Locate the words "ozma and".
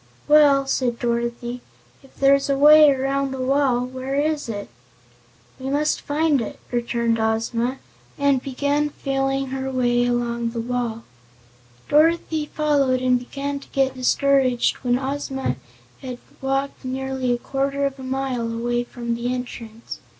7.19-8.41